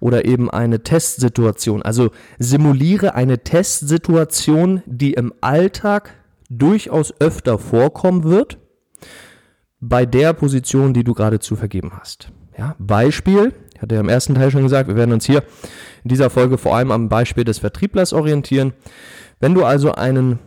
oder 0.00 0.24
eben 0.24 0.50
eine 0.50 0.82
Testsituation. 0.82 1.82
Also 1.82 2.10
simuliere 2.38 3.14
eine 3.14 3.38
Testsituation, 3.44 4.82
die 4.86 5.12
im 5.12 5.32
Alltag 5.40 6.14
durchaus 6.50 7.14
öfter 7.20 7.58
vorkommen 7.58 8.24
wird, 8.24 8.58
bei 9.80 10.06
der 10.06 10.32
Position, 10.32 10.94
die 10.94 11.04
du 11.04 11.14
gerade 11.14 11.40
zu 11.40 11.56
vergeben 11.56 11.92
hast. 11.98 12.32
Ja, 12.56 12.74
Beispiel, 12.78 13.52
ich 13.74 13.82
hatte 13.82 13.96
ja 13.96 14.00
im 14.00 14.08
ersten 14.08 14.34
Teil 14.34 14.50
schon 14.50 14.62
gesagt, 14.62 14.88
wir 14.88 14.96
werden 14.96 15.12
uns 15.12 15.26
hier 15.26 15.42
in 16.02 16.08
dieser 16.08 16.30
Folge 16.30 16.58
vor 16.58 16.76
allem 16.76 16.90
am 16.90 17.08
Beispiel 17.08 17.44
des 17.44 17.58
Vertrieblers 17.58 18.12
orientieren. 18.12 18.72
Wenn 19.40 19.54
du 19.54 19.64
also 19.64 19.92
einen 19.92 20.38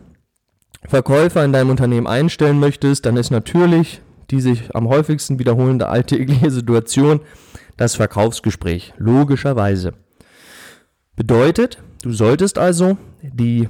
Verkäufer 0.86 1.44
in 1.44 1.52
deinem 1.52 1.70
Unternehmen 1.70 2.06
einstellen 2.06 2.58
möchtest, 2.58 3.06
dann 3.06 3.16
ist 3.16 3.30
natürlich 3.30 4.00
die 4.30 4.40
sich 4.40 4.74
am 4.74 4.88
häufigsten 4.88 5.38
wiederholende 5.38 5.88
alltägliche 5.88 6.50
Situation 6.50 7.20
das 7.76 7.94
Verkaufsgespräch, 7.94 8.92
logischerweise. 8.98 9.94
Bedeutet, 11.16 11.78
du 12.02 12.12
solltest 12.12 12.58
also 12.58 12.96
die, 13.22 13.68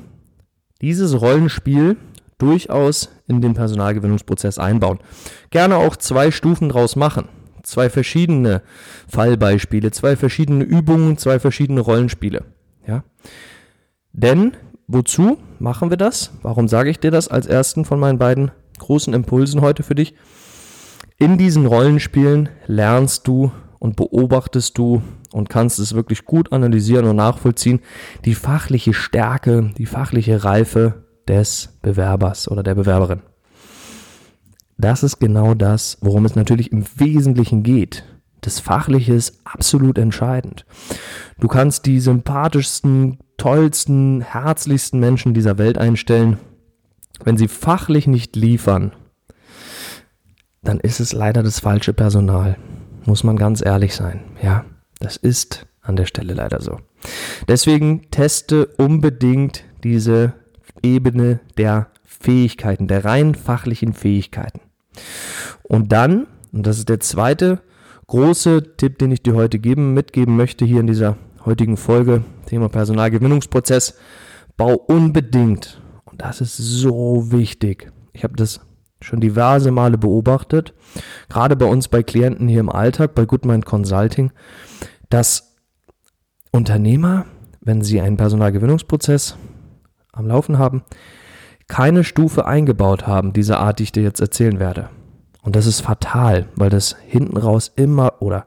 dieses 0.81 1.21
Rollenspiel 1.21 1.97
durchaus 2.38 3.11
in 3.27 3.41
den 3.41 3.55
Personalgewinnungsprozess 3.55 4.59
einbauen. 4.59 4.99
Gerne 5.50 5.77
auch 5.77 5.97
zwei 5.97 6.31
Stufen 6.31 6.69
draus 6.69 6.97
machen. 6.97 7.29
Zwei 7.62 7.91
verschiedene 7.91 8.62
Fallbeispiele, 9.09 9.91
zwei 9.91 10.17
verschiedene 10.17 10.65
Übungen, 10.65 11.19
zwei 11.19 11.38
verschiedene 11.38 11.81
Rollenspiele. 11.81 12.45
Ja? 12.87 13.05
Denn 14.12 14.57
wozu 14.87 15.38
machen 15.59 15.91
wir 15.91 15.97
das? 15.97 16.31
Warum 16.43 16.69
sage 16.69 16.91
ich 16.91 16.99
dir 17.00 17.11
das 17.11 17.29
als 17.29 17.47
ersten 17.47 17.85
von 17.85 18.00
meinen 18.00 18.19
beiden 18.19 18.53
großen 18.79 19.12
Impulsen 19.12 19.61
heute 19.61 19.83
für 19.83 19.95
dich? 19.95 20.15
In 21.20 21.37
diesen 21.37 21.66
Rollenspielen 21.66 22.48
lernst 22.68 23.26
du 23.26 23.50
und 23.80 23.96
beobachtest 23.96 24.78
du 24.78 25.02
und 25.32 25.48
kannst 25.48 25.80
es 25.80 25.94
wirklich 25.94 26.25
gut 26.25 26.52
analysieren 26.52 27.06
und 27.06 27.16
nachvollziehen, 27.16 27.80
die 28.25 28.37
fachliche 28.37 28.94
Stärke, 28.94 29.72
die 29.76 29.87
fachliche 29.87 30.44
Reife 30.44 31.02
des 31.26 31.76
Bewerbers 31.82 32.48
oder 32.48 32.62
der 32.62 32.76
Bewerberin. 32.76 33.22
Das 34.76 35.02
ist 35.02 35.18
genau 35.18 35.54
das, 35.54 35.98
worum 36.02 36.25
es 36.25 36.37
natürlich 36.37 36.70
im 36.70 36.84
Wesentlichen 36.94 37.64
geht. 37.64 38.04
Das 38.42 38.60
Fachliche 38.60 39.12
ist 39.12 39.40
absolut 39.42 39.98
entscheidend. 39.98 40.66
Du 41.40 41.48
kannst 41.48 41.87
die 41.87 41.98
sympathischsten, 41.98 43.18
tollsten, 43.38 44.20
herzlichsten 44.20 45.00
Menschen 45.00 45.34
dieser 45.34 45.58
Welt 45.58 45.78
einstellen. 45.78 46.38
Wenn 47.25 47.37
sie 47.37 47.48
fachlich 47.48 48.06
nicht 48.06 48.37
liefern, 48.37 48.92
dann 50.62 50.81
ist 50.81 51.00
es 51.00 51.12
leider 51.12 51.43
das 51.43 51.61
falsche 51.61 51.93
Personal. 51.93 52.57
Muss 53.05 53.25
man 53.25 53.37
ganz 53.37 53.65
ehrlich 53.65 53.95
sein. 53.95 54.21
Ja, 54.43 54.65
das 55.00 55.17
ist 55.17 55.67
an 55.81 55.97
der 55.97 56.07
Stelle 56.07 56.35
leider 56.35 56.61
so. 56.61 56.79
Deswegen 57.47 58.11
teste 58.11 58.67
unbedingt 58.77 59.65
diese 59.83 60.35
Ebene 60.83 61.41
der 61.57 61.88
Fähigkeiten, 62.05 62.88
der 62.88 63.05
rein 63.05 63.35
fachlichen 63.35 63.93
Fähigkeiten. 63.93 64.61
Und 65.62 65.93
dann, 65.93 66.27
und 66.53 66.67
das 66.67 66.79
ist 66.79 66.88
der 66.88 67.00
zweite 67.00 67.61
große 68.09 68.77
Tipp, 68.77 68.99
den 68.99 69.12
ich 69.12 69.23
dir 69.23 69.35
heute 69.35 69.59
geben, 69.59 69.95
mitgeben 69.95 70.37
möchte 70.37 70.65
hier 70.65 70.81
in 70.81 70.87
dieser 70.87 71.17
heutigen 71.45 71.77
Folge, 71.77 72.25
Thema 72.47 72.69
Personalgewinnungsprozess, 72.69 73.95
bau 74.57 74.75
unbedingt, 74.75 75.81
und 76.05 76.21
das 76.21 76.41
ist 76.41 76.57
so 76.57 77.31
wichtig, 77.31 77.93
ich 78.12 78.25
habe 78.25 78.35
das 78.35 78.61
schon 79.00 79.21
diverse 79.21 79.71
Male 79.71 79.99
beobachtet, 79.99 80.75
gerade 81.28 81.57
bei 81.57 81.67
uns 81.67 81.88
bei 81.88 82.02
Klienten 82.02 82.49
hier 82.49 82.61
im 82.61 82.71
Alltag, 82.71 83.14
bei 83.14 83.25
Goodmind 83.25 83.64
Consulting, 83.64 84.33
dass 85.09 85.57
Unternehmer, 86.50 87.26
wenn 87.61 87.83
sie 87.83 88.00
einen 88.00 88.17
Personalgewinnungsprozess 88.17 89.37
am 90.12 90.26
Laufen 90.26 90.59
haben, 90.59 90.83
keine 91.69 92.02
Stufe 92.02 92.47
eingebaut 92.47 93.07
haben, 93.07 93.33
dieser 93.33 93.61
Art, 93.61 93.78
die 93.78 93.85
ich 93.85 93.93
dir 93.93 94.02
jetzt 94.02 94.21
erzählen 94.21 94.59
werde. 94.59 94.88
Und 95.43 95.55
das 95.55 95.67
ist 95.67 95.81
fatal, 95.81 96.49
weil 96.57 96.71
das 96.71 96.97
hinten 97.07 97.37
raus 97.37 97.73
immer 97.76 98.21
oder 98.21 98.47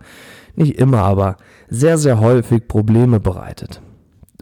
nicht 0.56 0.78
immer, 0.78 1.04
aber 1.04 1.38
sehr, 1.70 1.98
sehr 1.98 2.20
häufig 2.20 2.68
Probleme 2.68 3.20
bereitet. 3.20 3.82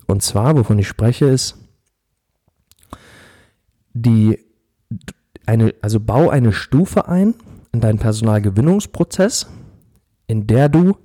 Und 0.07 0.23
zwar, 0.23 0.57
wovon 0.57 0.79
ich 0.79 0.87
spreche, 0.87 1.25
ist 1.25 1.57
die 3.93 4.39
eine, 5.49 5.73
also 5.81 5.99
bau 5.99 6.29
eine 6.29 6.53
Stufe 6.53 7.07
ein 7.07 7.33
in 7.71 7.81
deinen 7.81 7.97
Personalgewinnungsprozess, 7.97 9.47
in 10.27 10.45
der 10.45 10.69
du 10.69 10.95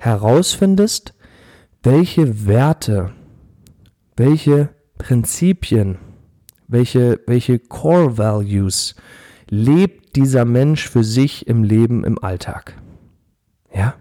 herausfindest, 0.00 1.14
welche 1.84 2.46
Werte, 2.46 3.12
welche 4.16 4.70
Prinzipien, 4.98 5.98
welche, 6.66 7.20
welche 7.28 7.60
Core 7.60 8.18
Values 8.18 8.96
lebt 9.48 10.16
dieser 10.16 10.44
Mensch 10.44 10.88
für 10.88 11.04
sich 11.04 11.46
im 11.46 11.62
Leben, 11.62 12.02
im 12.02 12.18
Alltag. 12.22 12.74
Ja? 13.72 13.94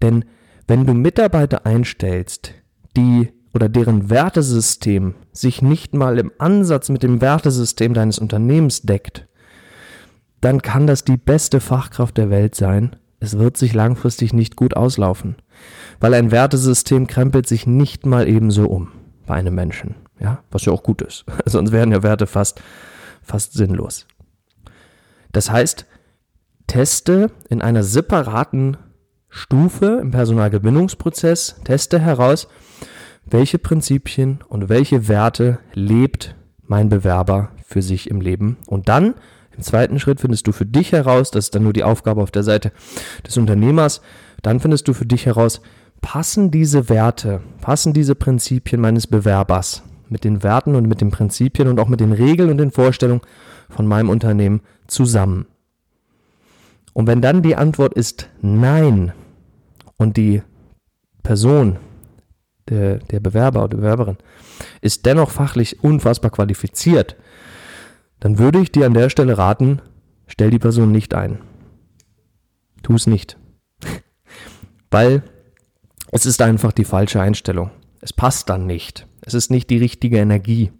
Denn 0.00 0.24
wenn 0.68 0.86
du 0.86 0.94
Mitarbeiter 0.94 1.66
einstellst, 1.66 2.54
die 2.96 3.32
oder 3.54 3.68
deren 3.68 4.10
Wertesystem 4.10 5.14
sich 5.32 5.62
nicht 5.62 5.94
mal 5.94 6.18
im 6.18 6.32
Ansatz 6.38 6.88
mit 6.88 7.02
dem 7.02 7.20
Wertesystem 7.20 7.94
deines 7.94 8.18
Unternehmens 8.18 8.82
deckt, 8.82 9.26
dann 10.40 10.62
kann 10.62 10.86
das 10.86 11.04
die 11.04 11.16
beste 11.16 11.60
Fachkraft 11.60 12.16
der 12.16 12.30
Welt 12.30 12.54
sein. 12.54 12.96
Es 13.20 13.38
wird 13.38 13.56
sich 13.56 13.74
langfristig 13.74 14.32
nicht 14.32 14.56
gut 14.56 14.76
auslaufen, 14.76 15.36
weil 16.00 16.14
ein 16.14 16.30
Wertesystem 16.30 17.06
krempelt 17.06 17.46
sich 17.46 17.66
nicht 17.66 18.06
mal 18.06 18.26
ebenso 18.26 18.66
um 18.66 18.90
bei 19.26 19.34
einem 19.34 19.54
Menschen, 19.54 19.94
ja, 20.18 20.42
was 20.50 20.64
ja 20.64 20.72
auch 20.72 20.82
gut 20.82 21.02
ist. 21.02 21.24
Sonst 21.46 21.70
wären 21.72 21.92
ja 21.92 22.02
Werte 22.02 22.26
fast, 22.26 22.60
fast 23.22 23.52
sinnlos. 23.52 24.06
Das 25.30 25.50
heißt, 25.50 25.86
teste 26.66 27.30
in 27.48 27.62
einer 27.62 27.84
separaten 27.84 28.76
Stufe 29.28 29.98
im 30.02 30.10
Personalgewinnungsprozess, 30.10 31.56
teste 31.64 31.98
heraus, 31.98 32.48
welche 33.24 33.58
Prinzipien 33.58 34.40
und 34.48 34.68
welche 34.68 35.08
Werte 35.08 35.58
lebt 35.74 36.34
mein 36.66 36.88
Bewerber 36.88 37.50
für 37.64 37.82
sich 37.82 38.10
im 38.10 38.20
Leben. 38.20 38.56
Und 38.66 38.88
dann 38.88 39.14
im 39.56 39.62
zweiten 39.62 39.98
Schritt 39.98 40.20
findest 40.20 40.46
du 40.46 40.52
für 40.52 40.66
dich 40.66 40.92
heraus, 40.92 41.30
das 41.30 41.46
ist 41.46 41.54
dann 41.54 41.62
nur 41.62 41.72
die 41.72 41.84
Aufgabe 41.84 42.22
auf 42.22 42.30
der 42.30 42.42
Seite 42.42 42.72
des 43.26 43.36
Unternehmers, 43.36 44.00
dann 44.42 44.60
findest 44.60 44.88
du 44.88 44.92
für 44.92 45.06
dich 45.06 45.26
heraus, 45.26 45.60
passen 46.00 46.50
diese 46.50 46.88
Werte, 46.88 47.42
passen 47.60 47.92
diese 47.92 48.14
Prinzipien 48.14 48.80
meines 48.80 49.06
Bewerbers 49.06 49.82
mit 50.08 50.24
den 50.24 50.42
Werten 50.42 50.74
und 50.74 50.88
mit 50.88 51.00
den 51.00 51.10
Prinzipien 51.10 51.68
und 51.68 51.80
auch 51.80 51.88
mit 51.88 52.00
den 52.00 52.12
Regeln 52.12 52.50
und 52.50 52.58
den 52.58 52.70
Vorstellungen 52.70 53.22
von 53.68 53.86
meinem 53.86 54.10
Unternehmen 54.10 54.60
zusammen. 54.86 55.46
Und 56.92 57.06
wenn 57.06 57.22
dann 57.22 57.42
die 57.42 57.56
Antwort 57.56 57.94
ist 57.94 58.28
Nein 58.42 59.12
und 59.96 60.16
die 60.16 60.42
Person, 61.22 61.78
der, 62.68 62.98
der 62.98 63.20
Bewerber 63.20 63.64
oder 63.64 63.76
Bewerberin 63.76 64.16
ist 64.80 65.06
dennoch 65.06 65.30
fachlich 65.30 65.82
unfassbar 65.82 66.30
qualifiziert, 66.30 67.16
dann 68.20 68.38
würde 68.38 68.60
ich 68.60 68.70
dir 68.70 68.86
an 68.86 68.94
der 68.94 69.10
Stelle 69.10 69.36
raten, 69.38 69.80
stell 70.26 70.50
die 70.50 70.58
Person 70.58 70.92
nicht 70.92 71.14
ein. 71.14 71.38
Tu 72.82 72.94
es 72.94 73.06
nicht. 73.06 73.36
Weil 74.90 75.22
es 76.10 76.26
ist 76.26 76.42
einfach 76.42 76.72
die 76.72 76.84
falsche 76.84 77.20
Einstellung. 77.20 77.70
Es 78.00 78.12
passt 78.12 78.48
dann 78.48 78.66
nicht. 78.66 79.06
Es 79.22 79.34
ist 79.34 79.50
nicht 79.50 79.70
die 79.70 79.78
richtige 79.78 80.18
Energie. 80.18 80.72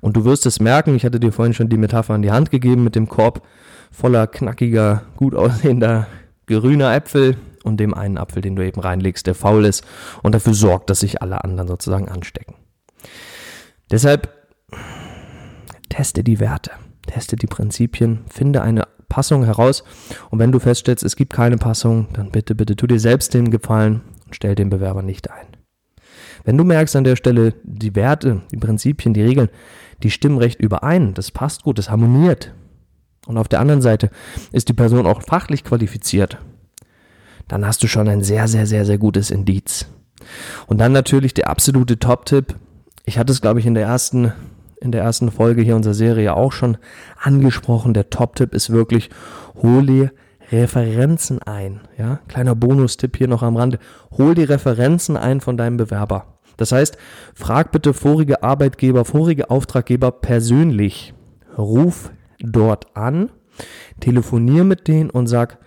Und 0.00 0.16
du 0.16 0.24
wirst 0.24 0.46
es 0.46 0.60
merken, 0.60 0.94
ich 0.94 1.04
hatte 1.04 1.20
dir 1.20 1.32
vorhin 1.32 1.54
schon 1.54 1.68
die 1.68 1.78
Metapher 1.78 2.14
an 2.14 2.22
die 2.22 2.30
Hand 2.30 2.50
gegeben 2.50 2.84
mit 2.84 2.94
dem 2.94 3.08
Korb 3.08 3.46
voller 3.90 4.26
knackiger, 4.26 5.02
gut 5.16 5.34
aussehender 5.34 6.06
grüner 6.46 6.94
Äpfel 6.94 7.36
und 7.64 7.78
dem 7.78 7.94
einen 7.94 8.18
Apfel, 8.18 8.42
den 8.42 8.56
du 8.56 8.64
eben 8.64 8.80
reinlegst, 8.80 9.26
der 9.26 9.34
faul 9.34 9.64
ist 9.64 9.84
und 10.22 10.34
dafür 10.34 10.54
sorgt, 10.54 10.90
dass 10.90 11.00
sich 11.00 11.22
alle 11.22 11.44
anderen 11.44 11.68
sozusagen 11.68 12.08
anstecken. 12.08 12.54
Deshalb 13.90 14.32
teste 15.88 16.22
die 16.22 16.40
Werte, 16.40 16.72
teste 17.06 17.36
die 17.36 17.46
Prinzipien, 17.46 18.24
finde 18.28 18.62
eine 18.62 18.86
Passung 19.08 19.44
heraus 19.44 19.84
und 20.30 20.38
wenn 20.38 20.52
du 20.52 20.58
feststellst, 20.58 21.04
es 21.04 21.16
gibt 21.16 21.32
keine 21.32 21.56
Passung, 21.56 22.08
dann 22.12 22.30
bitte, 22.30 22.54
bitte 22.54 22.76
tu 22.76 22.86
dir 22.86 23.00
selbst 23.00 23.32
den 23.34 23.50
Gefallen 23.50 24.02
und 24.26 24.34
stell 24.34 24.54
den 24.54 24.70
Bewerber 24.70 25.02
nicht 25.02 25.30
ein. 25.30 25.46
Wenn 26.44 26.56
du 26.56 26.64
merkst 26.64 26.96
an 26.96 27.04
der 27.04 27.16
Stelle, 27.16 27.54
die 27.62 27.94
Werte, 27.94 28.42
die 28.52 28.58
Prinzipien, 28.58 29.14
die 29.14 29.22
Regeln, 29.22 29.48
die 30.02 30.10
stimmen 30.10 30.38
recht 30.38 30.60
überein, 30.60 31.14
das 31.14 31.30
passt 31.30 31.62
gut, 31.62 31.78
das 31.78 31.90
harmoniert. 31.90 32.54
Und 33.26 33.36
auf 33.36 33.48
der 33.48 33.60
anderen 33.60 33.82
Seite 33.82 34.10
ist 34.52 34.68
die 34.68 34.74
Person 34.74 35.06
auch 35.06 35.22
fachlich 35.22 35.64
qualifiziert 35.64 36.38
dann 37.48 37.66
hast 37.66 37.82
du 37.82 37.86
schon 37.86 38.08
ein 38.08 38.22
sehr, 38.22 38.46
sehr, 38.46 38.66
sehr, 38.66 38.84
sehr 38.84 38.98
gutes 38.98 39.30
Indiz. 39.30 39.86
Und 40.66 40.78
dann 40.78 40.92
natürlich 40.92 41.34
der 41.34 41.48
absolute 41.48 41.98
Top-Tipp. 41.98 42.54
Ich 43.04 43.18
hatte 43.18 43.32
es, 43.32 43.40
glaube 43.40 43.60
ich, 43.60 43.66
in 43.66 43.74
der 43.74 43.86
ersten, 43.86 44.32
in 44.80 44.92
der 44.92 45.02
ersten 45.02 45.30
Folge 45.30 45.62
hier 45.62 45.76
unserer 45.76 45.94
Serie 45.94 46.34
auch 46.36 46.52
schon 46.52 46.76
angesprochen. 47.20 47.94
Der 47.94 48.10
Top-Tipp 48.10 48.54
ist 48.54 48.70
wirklich, 48.70 49.10
hole 49.62 50.12
Referenzen 50.50 51.42
ein. 51.42 51.80
Ja, 51.98 52.20
kleiner 52.28 52.54
Bonustipp 52.54 53.16
hier 53.16 53.28
noch 53.28 53.42
am 53.42 53.56
Rande. 53.56 53.78
Hol 54.16 54.34
die 54.34 54.44
Referenzen 54.44 55.16
ein 55.16 55.40
von 55.40 55.56
deinem 55.56 55.76
Bewerber. 55.76 56.38
Das 56.56 56.72
heißt, 56.72 56.96
frag 57.34 57.70
bitte 57.70 57.94
vorige 57.94 58.42
Arbeitgeber, 58.42 59.04
vorige 59.04 59.50
Auftraggeber 59.50 60.10
persönlich. 60.10 61.14
Ruf 61.56 62.10
dort 62.40 62.96
an, 62.96 63.30
telefonier 64.00 64.64
mit 64.64 64.88
denen 64.88 65.10
und 65.10 65.26
sag, 65.26 65.58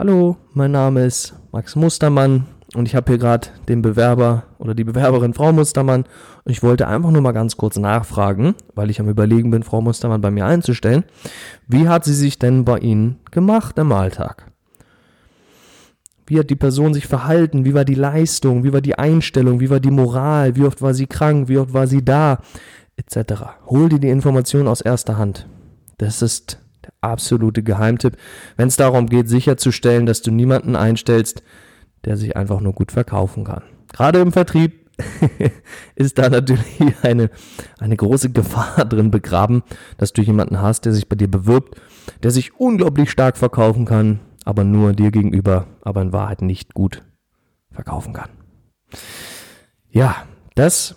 hallo, 0.00 0.38
mein 0.54 0.70
Name 0.70 1.04
ist 1.04 1.34
Max 1.52 1.76
Mustermann 1.76 2.46
und 2.74 2.86
ich 2.86 2.94
habe 2.94 3.12
hier 3.12 3.18
gerade 3.18 3.48
den 3.68 3.82
Bewerber 3.82 4.44
oder 4.56 4.74
die 4.74 4.84
Bewerberin 4.84 5.34
Frau 5.34 5.52
Mustermann 5.52 6.04
und 6.44 6.50
ich 6.50 6.62
wollte 6.62 6.88
einfach 6.88 7.10
nur 7.10 7.20
mal 7.20 7.32
ganz 7.32 7.58
kurz 7.58 7.76
nachfragen, 7.76 8.54
weil 8.74 8.88
ich 8.88 8.98
am 8.98 9.10
Überlegen 9.10 9.50
bin, 9.50 9.62
Frau 9.62 9.82
Mustermann 9.82 10.22
bei 10.22 10.30
mir 10.30 10.46
einzustellen. 10.46 11.04
Wie 11.68 11.86
hat 11.86 12.06
sie 12.06 12.14
sich 12.14 12.38
denn 12.38 12.64
bei 12.64 12.78
Ihnen 12.78 13.18
gemacht 13.30 13.76
im 13.76 13.92
Alltag? 13.92 14.50
Wie 16.26 16.38
hat 16.38 16.48
die 16.48 16.56
Person 16.56 16.94
sich 16.94 17.06
verhalten? 17.06 17.66
Wie 17.66 17.74
war 17.74 17.84
die 17.84 17.94
Leistung? 17.94 18.64
Wie 18.64 18.72
war 18.72 18.80
die 18.80 18.98
Einstellung? 18.98 19.60
Wie 19.60 19.68
war 19.68 19.80
die 19.80 19.90
Moral? 19.90 20.56
Wie 20.56 20.64
oft 20.64 20.80
war 20.80 20.94
sie 20.94 21.08
krank? 21.08 21.50
Wie 21.50 21.58
oft 21.58 21.74
war 21.74 21.86
sie 21.86 22.02
da? 22.02 22.38
Etc. 22.96 23.34
Hol 23.66 23.90
dir 23.90 23.98
die 23.98 24.08
Information 24.08 24.66
aus 24.66 24.80
erster 24.80 25.18
Hand. 25.18 25.46
Das 25.98 26.22
ist 26.22 26.58
absolute 27.00 27.62
Geheimtipp, 27.62 28.16
wenn 28.56 28.68
es 28.68 28.76
darum 28.76 29.06
geht, 29.06 29.28
sicherzustellen, 29.28 30.06
dass 30.06 30.22
du 30.22 30.30
niemanden 30.30 30.76
einstellst, 30.76 31.42
der 32.04 32.16
sich 32.16 32.36
einfach 32.36 32.60
nur 32.60 32.72
gut 32.72 32.92
verkaufen 32.92 33.44
kann. 33.44 33.62
Gerade 33.92 34.20
im 34.20 34.32
Vertrieb 34.32 34.90
ist 35.94 36.18
da 36.18 36.28
natürlich 36.28 36.94
eine, 37.02 37.30
eine 37.78 37.96
große 37.96 38.30
Gefahr 38.30 38.84
drin 38.84 39.10
begraben, 39.10 39.62
dass 39.96 40.12
du 40.12 40.22
jemanden 40.22 40.60
hast, 40.60 40.84
der 40.84 40.92
sich 40.92 41.08
bei 41.08 41.16
dir 41.16 41.30
bewirbt, 41.30 41.80
der 42.22 42.30
sich 42.30 42.58
unglaublich 42.58 43.10
stark 43.10 43.36
verkaufen 43.36 43.84
kann, 43.84 44.20
aber 44.44 44.64
nur 44.64 44.92
dir 44.92 45.10
gegenüber, 45.10 45.66
aber 45.82 46.02
in 46.02 46.12
Wahrheit 46.12 46.42
nicht 46.42 46.74
gut 46.74 47.02
verkaufen 47.70 48.12
kann. 48.12 48.30
Ja, 49.90 50.16
das 50.54 50.96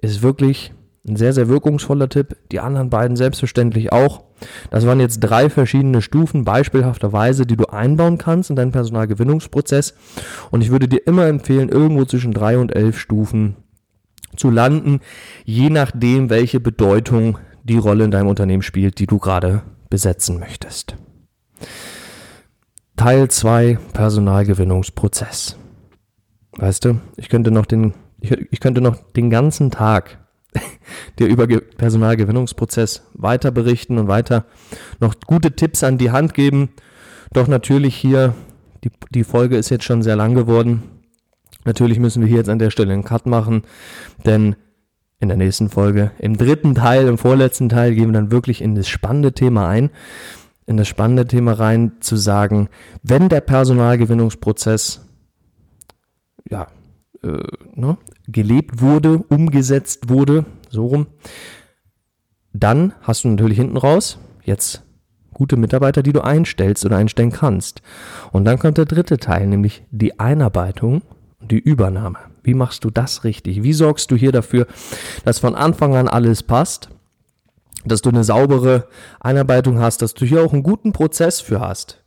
ist 0.00 0.22
wirklich 0.22 0.72
ein 1.08 1.16
sehr, 1.16 1.32
sehr 1.32 1.48
wirkungsvoller 1.48 2.08
Tipp. 2.08 2.36
Die 2.50 2.60
anderen 2.60 2.90
beiden 2.90 3.16
selbstverständlich 3.16 3.92
auch. 3.92 4.24
Das 4.70 4.86
waren 4.86 5.00
jetzt 5.00 5.20
drei 5.20 5.48
verschiedene 5.48 6.02
Stufen, 6.02 6.44
beispielhafterweise, 6.44 7.46
die 7.46 7.56
du 7.56 7.66
einbauen 7.66 8.18
kannst 8.18 8.50
in 8.50 8.56
deinen 8.56 8.72
Personalgewinnungsprozess. 8.72 9.94
Und 10.50 10.62
ich 10.62 10.70
würde 10.70 10.88
dir 10.88 11.06
immer 11.06 11.26
empfehlen, 11.26 11.68
irgendwo 11.68 12.04
zwischen 12.04 12.32
drei 12.32 12.58
und 12.58 12.74
elf 12.74 12.98
Stufen 12.98 13.56
zu 14.36 14.50
landen, 14.50 15.00
je 15.44 15.70
nachdem, 15.70 16.28
welche 16.28 16.60
Bedeutung 16.60 17.38
die 17.64 17.78
Rolle 17.78 18.04
in 18.04 18.10
deinem 18.10 18.28
Unternehmen 18.28 18.62
spielt, 18.62 18.98
die 18.98 19.06
du 19.06 19.18
gerade 19.18 19.62
besetzen 19.88 20.38
möchtest. 20.38 20.96
Teil 22.96 23.28
2 23.28 23.78
Personalgewinnungsprozess. 23.92 25.56
Weißt 26.52 26.84
du, 26.84 27.00
ich 27.16 27.28
könnte 27.28 27.50
noch 27.50 27.66
den, 27.66 27.94
ich, 28.20 28.32
ich 28.50 28.60
könnte 28.60 28.80
noch 28.80 28.96
den 29.12 29.30
ganzen 29.30 29.70
Tag 29.70 30.18
dir 31.18 31.26
über 31.28 31.46
Personalgewinnungsprozess 31.46 33.02
weiter 33.14 33.50
berichten 33.50 33.98
und 33.98 34.08
weiter 34.08 34.44
noch 35.00 35.14
gute 35.26 35.52
Tipps 35.52 35.82
an 35.82 35.98
die 35.98 36.10
Hand 36.10 36.34
geben. 36.34 36.70
Doch 37.32 37.48
natürlich 37.48 37.96
hier, 37.96 38.34
die, 38.84 38.90
die 39.10 39.24
Folge 39.24 39.56
ist 39.56 39.70
jetzt 39.70 39.84
schon 39.84 40.02
sehr 40.02 40.16
lang 40.16 40.34
geworden. 40.34 40.82
Natürlich 41.64 41.98
müssen 41.98 42.22
wir 42.22 42.28
hier 42.28 42.38
jetzt 42.38 42.48
an 42.50 42.58
der 42.58 42.70
Stelle 42.70 42.92
einen 42.92 43.04
Cut 43.04 43.26
machen, 43.26 43.62
denn 44.24 44.56
in 45.18 45.28
der 45.28 45.36
nächsten 45.36 45.70
Folge, 45.70 46.12
im 46.18 46.36
dritten 46.36 46.74
Teil, 46.74 47.08
im 47.08 47.18
vorletzten 47.18 47.68
Teil, 47.68 47.94
gehen 47.94 48.08
wir 48.08 48.12
dann 48.12 48.30
wirklich 48.30 48.60
in 48.62 48.74
das 48.74 48.86
spannende 48.86 49.32
Thema 49.32 49.68
ein 49.68 49.90
in 50.66 50.76
das 50.76 50.88
spannende 50.88 51.26
Thema 51.26 51.52
rein, 51.52 51.92
zu 52.00 52.16
sagen, 52.16 52.68
wenn 53.02 53.28
der 53.28 53.40
Personalgewinnungsprozess 53.40 55.06
ja, 56.50 56.66
äh, 57.22 57.42
ne, 57.74 57.96
gelebt 58.26 58.80
wurde, 58.80 59.18
umgesetzt 59.28 60.08
wurde, 60.08 60.44
so 60.70 60.86
rum, 60.86 61.06
dann 62.52 62.94
hast 63.02 63.24
du 63.24 63.28
natürlich 63.28 63.58
hinten 63.58 63.76
raus 63.76 64.18
jetzt 64.42 64.82
gute 65.32 65.56
Mitarbeiter, 65.56 66.02
die 66.02 66.12
du 66.12 66.22
einstellst 66.22 66.86
oder 66.86 66.96
einstellen 66.96 67.32
kannst. 67.32 67.82
Und 68.32 68.44
dann 68.44 68.58
kommt 68.58 68.78
der 68.78 68.86
dritte 68.86 69.18
Teil, 69.18 69.46
nämlich 69.46 69.84
die 69.90 70.18
Einarbeitung 70.18 71.02
und 71.40 71.50
die 71.50 71.58
Übernahme. 71.58 72.18
Wie 72.42 72.54
machst 72.54 72.84
du 72.84 72.90
das 72.90 73.24
richtig? 73.24 73.62
Wie 73.62 73.74
sorgst 73.74 74.10
du 74.10 74.16
hier 74.16 74.32
dafür, 74.32 74.66
dass 75.24 75.38
von 75.38 75.54
Anfang 75.54 75.94
an 75.94 76.08
alles 76.08 76.42
passt? 76.42 76.88
dass 77.86 78.02
du 78.02 78.10
eine 78.10 78.24
saubere 78.24 78.88
Einarbeitung 79.20 79.78
hast, 79.78 80.02
dass 80.02 80.14
du 80.14 80.26
hier 80.26 80.42
auch 80.42 80.52
einen 80.52 80.62
guten 80.62 80.92
Prozess 80.92 81.40
für 81.40 81.60
hast. 81.60 82.02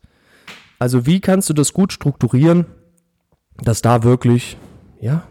Also 0.78 1.06
wie 1.06 1.19
kannst 1.19 1.50
du 1.50 1.54
das 1.54 1.74
gut 1.74 1.93
strukturieren, 1.93 2.65
dass 3.58 3.82
da 3.82 4.04
wirklich, 4.04 4.58
ja, 5.00 5.24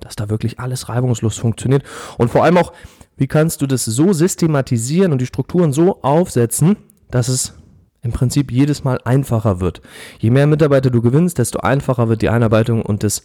dass 0.00 0.16
da 0.16 0.28
wirklich 0.28 0.58
alles 0.58 0.88
reibungslos 0.88 1.38
funktioniert 1.38 1.84
und 2.18 2.30
vor 2.30 2.44
allem 2.44 2.58
auch, 2.58 2.72
wie 3.16 3.26
kannst 3.26 3.62
du 3.62 3.66
das 3.66 3.84
so 3.84 4.12
systematisieren 4.12 5.12
und 5.12 5.20
die 5.20 5.26
Strukturen 5.26 5.72
so 5.72 6.02
aufsetzen, 6.02 6.76
dass 7.10 7.28
es 7.28 7.54
im 8.02 8.12
Prinzip 8.12 8.50
jedes 8.50 8.84
Mal 8.84 8.98
einfacher 9.04 9.60
wird. 9.60 9.80
Je 10.18 10.30
mehr 10.30 10.46
Mitarbeiter 10.46 10.90
du 10.90 11.00
gewinnst, 11.00 11.38
desto 11.38 11.60
einfacher 11.60 12.08
wird 12.08 12.22
die 12.22 12.30
Einarbeitung 12.30 12.82
und 12.82 13.04
das 13.04 13.22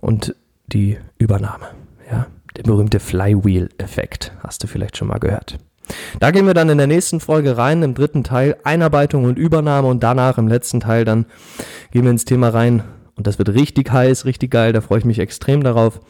und 0.00 0.34
die 0.66 0.98
Übernahme. 1.18 1.66
Ja, 2.10 2.26
der 2.56 2.62
berühmte 2.62 3.00
Flywheel-Effekt 3.00 4.32
hast 4.42 4.62
du 4.62 4.66
vielleicht 4.66 4.96
schon 4.96 5.08
mal 5.08 5.18
gehört. 5.18 5.58
Da 6.20 6.30
gehen 6.30 6.46
wir 6.46 6.54
dann 6.54 6.70
in 6.70 6.78
der 6.78 6.86
nächsten 6.86 7.20
Folge 7.20 7.56
rein, 7.56 7.82
im 7.82 7.94
dritten 7.94 8.24
Teil 8.24 8.56
Einarbeitung 8.64 9.24
und 9.24 9.38
Übernahme 9.38 9.88
und 9.88 10.02
danach 10.02 10.38
im 10.38 10.48
letzten 10.48 10.80
Teil 10.80 11.04
dann 11.04 11.26
gehen 11.90 12.04
wir 12.04 12.10
ins 12.10 12.24
Thema 12.24 12.48
rein 12.48 12.82
und 13.22 13.28
das 13.28 13.38
wird 13.38 13.50
richtig 13.50 13.92
heiß, 13.92 14.24
richtig 14.24 14.50
geil, 14.50 14.72
da 14.72 14.80
freue 14.80 14.98
ich 14.98 15.04
mich 15.04 15.20
extrem 15.20 15.62
darauf. 15.62 16.00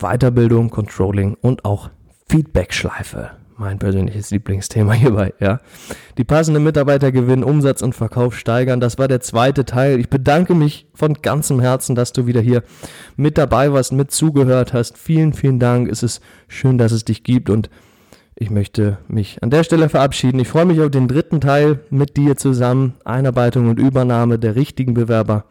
Weiterbildung, 0.00 0.70
Controlling 0.70 1.36
und 1.40 1.64
auch 1.64 1.88
Feedback-Schleife. 2.28 3.30
Mein 3.56 3.78
persönliches 3.78 4.32
Lieblingsthema 4.32 4.92
hierbei, 4.94 5.34
ja. 5.38 5.60
Die 6.16 6.24
passenden 6.24 6.64
Mitarbeiter 6.64 7.12
gewinnen, 7.12 7.44
Umsatz 7.44 7.80
und 7.80 7.94
Verkauf 7.94 8.36
steigern. 8.36 8.80
Das 8.80 8.98
war 8.98 9.06
der 9.06 9.20
zweite 9.20 9.66
Teil. 9.66 10.00
Ich 10.00 10.10
bedanke 10.10 10.56
mich 10.56 10.88
von 10.94 11.14
ganzem 11.14 11.60
Herzen, 11.60 11.94
dass 11.94 12.12
du 12.12 12.26
wieder 12.26 12.40
hier 12.40 12.64
mit 13.14 13.38
dabei 13.38 13.72
warst, 13.72 13.92
mit 13.92 14.10
zugehört 14.10 14.72
hast. 14.72 14.98
Vielen, 14.98 15.34
vielen 15.34 15.60
Dank. 15.60 15.88
Es 15.88 16.02
ist 16.02 16.20
schön, 16.48 16.76
dass 16.76 16.90
es 16.90 17.04
dich 17.04 17.22
gibt 17.22 17.50
und 17.50 17.70
ich 18.40 18.50
möchte 18.50 18.98
mich 19.08 19.42
an 19.42 19.50
der 19.50 19.64
Stelle 19.64 19.88
verabschieden. 19.88 20.38
Ich 20.38 20.48
freue 20.48 20.64
mich 20.64 20.80
auf 20.80 20.90
den 20.90 21.08
dritten 21.08 21.40
Teil 21.40 21.80
mit 21.90 22.16
dir 22.16 22.36
zusammen. 22.36 22.94
Einarbeitung 23.04 23.68
und 23.68 23.80
Übernahme 23.80 24.38
der 24.38 24.54
richtigen 24.54 24.94
Bewerber. 24.94 25.44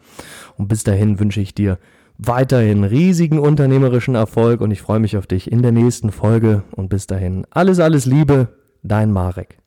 Und 0.56 0.68
bis 0.68 0.84
dahin 0.84 1.20
wünsche 1.20 1.40
ich 1.40 1.54
dir 1.54 1.78
weiterhin 2.16 2.84
riesigen 2.84 3.38
unternehmerischen 3.38 4.14
Erfolg 4.14 4.60
und 4.60 4.70
ich 4.70 4.80
freue 4.80 5.00
mich 5.00 5.16
auf 5.16 5.26
dich 5.26 5.52
in 5.52 5.62
der 5.62 5.72
nächsten 5.72 6.10
Folge. 6.10 6.62
Und 6.70 6.88
bis 6.88 7.06
dahin 7.06 7.46
alles, 7.50 7.78
alles 7.78 8.06
Liebe, 8.06 8.48
dein 8.82 9.12
Marek. 9.12 9.58